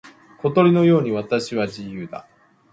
[0.39, 2.25] 小鳥のように私は自由だ。